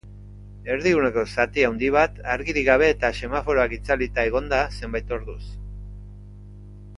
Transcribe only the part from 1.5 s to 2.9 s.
handi bat argirik gabe